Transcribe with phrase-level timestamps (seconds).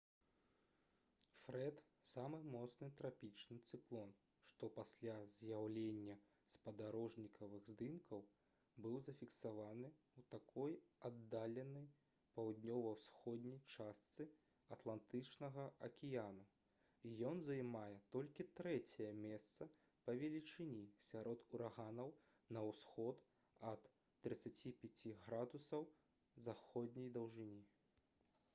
[1.41, 4.13] фрэд— самы моцны трапічны цыклон
[4.51, 6.15] што пасля з'яўлення
[6.53, 8.23] спадарожнікавых здымкаў
[8.85, 10.73] быў зафіксаваны ў такой
[11.09, 11.85] аддаленай
[12.39, 14.27] паўднёва-ўсходняй частцы
[14.77, 16.47] атлантычнага акіяну
[17.09, 19.67] і ён займае толькі трэцяе месца
[20.09, 20.81] па велічыні
[21.11, 22.15] сярод ураганаў
[22.57, 23.21] на ўсход
[23.75, 23.93] ад
[24.27, 27.55] 35 ° з.д